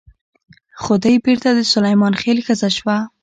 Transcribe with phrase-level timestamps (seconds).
[0.83, 2.97] خدۍ بېرته د سلیمان خېل ښځه شوه.